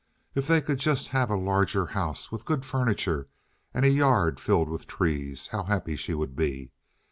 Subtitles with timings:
[0.33, 3.29] If they could just have a larger house, with good furniture
[3.71, 6.71] and a yard filled with trees, how happy she would be.